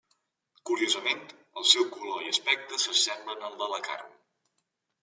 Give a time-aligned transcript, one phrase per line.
[0.69, 1.21] Curiosament,
[1.61, 4.19] el seu color i aspecte s'assembla al de la carn.